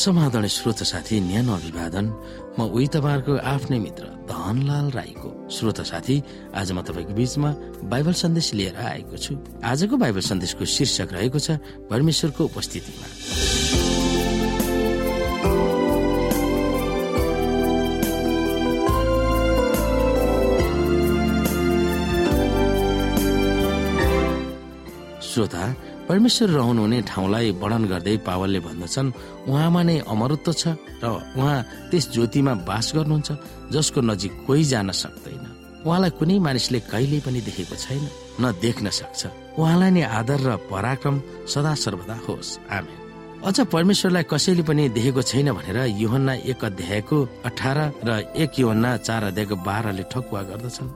[0.00, 2.06] समाधान श्रोत साथी न्यानो अभिवादन।
[2.56, 6.16] म उही तपाईँहरूको आफ्नै मित्र धनलाल राईको श्रोत साथी।
[6.56, 7.50] आज म तपाईँको बीचमा
[7.84, 11.60] बाइबल सन्देश लिएर आएको छु। आजको बाइबल सन्देशको शीर्षक रहेको छ
[11.92, 13.06] परमेश्वरको उपस्थितिमा।
[25.20, 25.64] श्रोता
[26.10, 29.14] परमेश्वर रहनुहुने ठाउँलाई वर्णन गर्दै पावलले भन्दछन्
[29.46, 31.06] उहाँमा नै अमरत्व छ र
[31.38, 31.58] उहाँ
[31.90, 33.30] त्यस ज्योतिमा बास गर्नुहुन्छ
[33.70, 35.46] जसको नजिक कोही जान सक्दैन।
[35.86, 38.04] उहाँलाई कुनै मानिसले कहिले पनि देखेको छैन
[38.42, 39.20] न देख्न सक्छ।
[39.54, 42.98] उहाँलाई नै आदर र पराक्रम सदा सर्वदा होस्। आमेन।
[43.46, 49.22] अझ परमेश्वरलाई कसैले पनि देखेको छैन भनेर युहन्ना एक अध्यायको अठार र एक युहन्ना चार
[49.30, 50.88] अध्यायको बाह्रले ठकुवा गर्दछन्।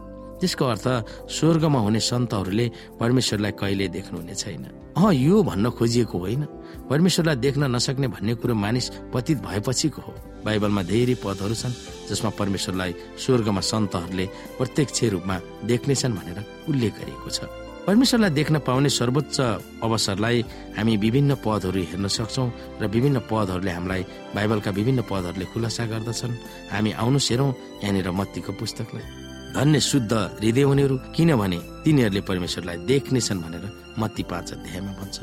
[0.44, 0.86] त्यसको अर्थ
[1.32, 2.66] स्वर्गमा हुने सन्तहरूले
[3.00, 6.42] परमेश्वरलाई कहिले देख्नुहुने छैन। अह यो भन्न खोजिएको होइन।
[6.84, 10.12] परमेश्वरलाई देख्न नसक्ने भन्ने कुरो मानिस पतित भएपछिको हो।
[10.44, 11.72] बाइबलमा धेरै पदहरू छन्
[12.12, 14.26] जसमा परमेश्वरलाई स्वर्गमा सन्तहरूले
[14.60, 17.48] प्रत्यक्ष रूपमा देख्नेछन् भनेर उल्लेख गरिएको छ।
[17.88, 19.36] परमेश्वरलाई देख्न पाउने सर्वोच्च
[19.80, 20.44] अवसरलाई
[20.76, 22.48] हामी विभिन्न पदहरू हेर्न सक्छौँ
[22.80, 24.02] र विभिन्न पदहरूले हामीलाई
[24.36, 26.40] बाइबलका विभिन्न पदहरूले खुलासा गर्दछन्।
[26.72, 27.50] हामी आउनु हेरौँ
[27.80, 29.23] यहाँनिर मत्तीको पुस्तकलाई।
[29.54, 33.64] धन्य शुद्ध हृदय हुनेहरू किनभने तिनीहरूले परमेश्वरलाई देख्नेछन् भनेर
[33.98, 35.16] मत्ती पाँच अध्यायमा भन्छ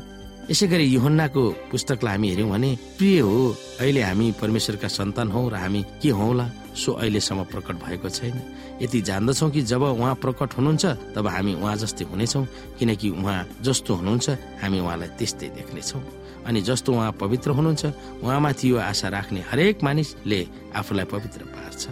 [0.50, 3.36] यसै गरी युहन्नाको पुस्तकलाई हामी हेऱ्यौँ भने प्रिय हो
[3.80, 6.46] अहिले हामी परमेश्वरका सन्तान हौ र हामी के हौला?
[6.74, 8.36] सो अहिलेसम्म प्रकट भएको छैन।
[8.82, 12.44] यति जान्दछौ कि जब उहाँ प्रकट हुनुहुन्छ तब हामी उहाँ जस्तै हुनेछौँ
[12.78, 14.26] किनकि उहाँ जस्तो हुनुहुन्छ
[14.62, 16.02] हामी उहाँलाई त्यस्तै देख्नेछौँ।
[16.48, 17.84] अनि जस्तो उहाँ पवित्र हुनुहुन्छ
[18.24, 20.40] उहाँमाथि यो आशा राख्ने हरेक मानिसले
[20.74, 21.82] आफूलाई पवित्र पार्छ।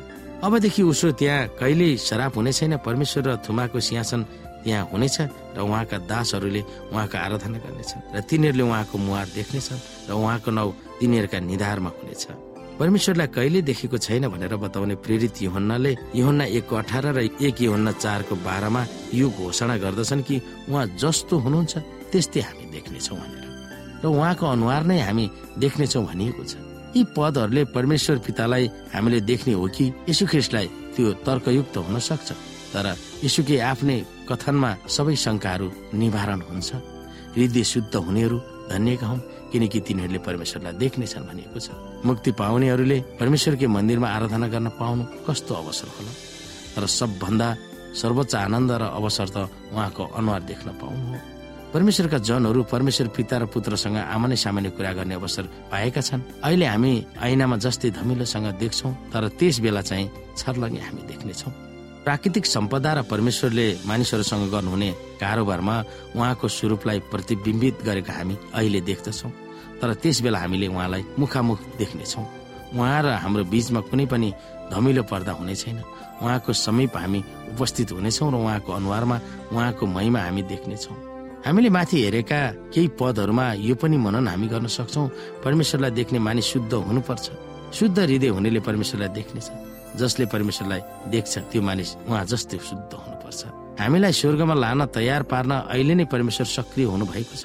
[0.41, 4.20] अबदेखि उसो त्यहाँ कहिल्यै शराब हुने छैन परमेश्वर र थुमाको सिंहासन
[4.64, 5.17] त्यहाँ हुनेछ
[5.56, 6.62] र उहाँका दासहरूले
[6.92, 12.24] उहाँको आराधना गर्नेछन् र तिनीहरूले उहाँको मुहार देख्नेछन् र उहाँको नाउँ तिनीहरूका निधारमा हुनेछ।
[12.80, 18.34] परमेश्वरलाई कहिले देखेको छैन भनेर बताउने प्रेरित युहन्नाले युहन्ना एकको अठार र एक युहन्ना चारको
[18.40, 20.36] बाह्रमा यो घोषणा गर्दछन् कि
[20.73, 21.74] उहाँ जस्तो हुनुहुन्छ
[22.08, 23.45] त्यस्तै हामी देख्नेछौँ भनेर।
[24.00, 25.24] र उहाँको अनुहार नै हामी
[25.61, 31.77] देख्नेछौँ भनिएको छ। यी पदहरूले परमेश्वर पितालाई हामीले देख्ने हो कि यशु ख्रिस्टलाई त्यो तर्कयुक्त
[31.86, 32.28] हुन सक्छ।
[32.73, 32.86] तर
[33.24, 36.70] यशुकै आफ्नै कथनमा सबै शङ्काहरू निवारण हुन्छ।
[37.34, 38.39] हृदय शुद्ध हुनेहरू
[38.70, 41.68] धन्यका हुन् किनकि तिनीहरूले परमेश्वरलाई देख्नेछन् भनिएको छ।
[42.06, 46.12] मुक्ति पाउनेहरूले परमेश्वरकै मन्दिरमा आराधना गर्न पाउनु कस्तो अवसर होला।
[46.74, 47.48] तर सबभन्दा
[48.00, 49.36] सर्वोच्च आनन्द र अवसर त
[49.74, 51.18] उहाँको अनुहार देख्न पाउनु हो।
[51.70, 56.92] परमेश्वरका जनहरू परमेश्वर पिता र पुत्रसँग आमाने सामान्य कुरा गर्ने अवसर पाएका छन्। अहिले हामी
[57.23, 61.53] ऐनामा जस्तै धमिलोसँग देख्छौँ तर त्यस बेला चाहिँ छर्लङ्गे हामी देख्नेछौँ।
[62.03, 64.91] प्राकृतिक सम्पदा र परमेश्वरले मानिसहरूसँग गर्नुहुने
[65.23, 65.77] कारोबारमा
[66.19, 69.30] उहाँको स्वरूपलाई प्रतिबिम्बित गरेका हामी अहिले देख्दछौँ।
[69.79, 72.27] तर त्यस बेला हामीले उहाँलाई मुखामुख देख्नेछौँ।
[72.75, 74.29] उहाँ र हाम्रो बीचमा कुनै पनि
[74.75, 75.79] धमिलो पर्दा हुने छैन।
[76.19, 77.20] उहाँको समीप हामी
[77.55, 79.17] उपस्थित हुनेछौँ र उहाँको अनुहारमा
[79.55, 81.10] उहाँको महिमा हामी देख्नेछौँ।
[81.46, 82.40] हामीले माथि हेरेका
[82.74, 85.02] केही पदहरूमा यो पनि मनन हामी गर्न सक्छौ।
[85.45, 87.27] परमेश्वरलाई देख्ने मानिस शुद्ध हुनुपर्छ।
[87.73, 89.48] शुद्ध हृदय हुनेले परमेश्वरलाई देख्नेछ।
[89.96, 90.80] जसले परमेश्वरलाई
[91.11, 93.40] देख्छ त्यो मानिस उहाँ जस्तै शुद्ध हुनुपर्छ।
[93.80, 97.45] हामीलाई स्वर्गमा लान तयार पार्न अहिले नै परमेश्वर सक्रिय हुनु भएको छ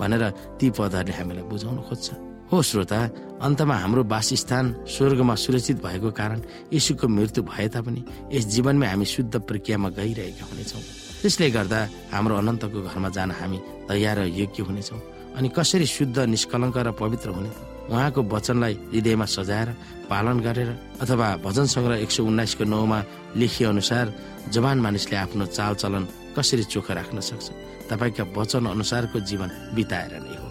[0.00, 0.22] भनेर
[0.58, 2.06] ती पदहरूले हामीलाई बुझाउन खोज्छ।
[2.50, 2.98] हो श्रोता
[3.46, 6.38] अन्तमा हाम्रो वासस्थान स्वर्गमा सुरक्षित भएको कारण
[6.74, 8.02] यीशुको मृत्यु भए तापनि
[8.34, 11.78] यस जीवनमै हामी शुद्ध प्रक्रियामा गइरहेका हुनेछौँ। त्यसले गर्दा
[12.12, 15.00] हाम्रो अनन्तको घरमा जान हामी तयार र योग्य हुनेछौँ।
[15.36, 17.50] अनि कसरी शुद्ध निष्कलङ्क र पवित्र हुने?
[17.50, 19.68] त उहाँको वचनलाई हृदयमा सजाएर
[20.10, 20.70] पालन गरेर
[21.02, 22.98] अथवा भजन सङ्ग्रह एक सय उन्नाइसको नौमा
[23.38, 24.06] लेखिए अनुसार
[24.54, 26.04] जवान मानिसले आफ्नो चालचलन
[26.34, 27.46] कसरी चोखो राख्न सक्छ?
[27.90, 30.48] तपाईँका वचन अनुसारको जीवन बिताएर नै हो।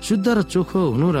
[0.00, 1.18] शुद्ध र चोखो हुनु र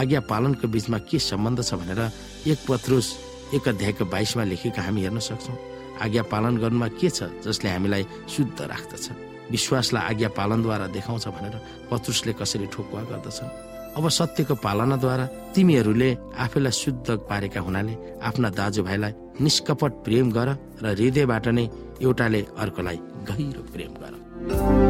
[0.00, 2.00] आज्ञा पालनको बीचमा के सम्बन्ध छ भनेर
[2.48, 3.06] एक पत्रुस
[3.54, 5.69] एक अध्यायको बाइसमा लेखेका हामी हेर्न सक्छौँ।
[6.00, 9.04] आज्ञा पालन गर्नुमा के छ जसले हामीलाई शुद्ध राख्दछ?
[9.50, 11.56] विश्वासलाई आज्ञा पालनद्वारा देखाउँछ भनेर
[11.90, 13.50] पत्रुसले कसरी ठोकुवा गर्दछन्?
[13.98, 19.12] अब सत्यको पालनाद्वारा तिमीहरूले आफैलाई शुद्ध पारेका हुनाले आफ्ना दाजुभाइलाई
[19.42, 20.48] निष्कपट प्रेम गर
[20.82, 21.64] र हृदयबाट नै
[21.98, 22.98] एउटाले अर्कोलाई
[23.28, 24.89] गहिरो प्रेम गर।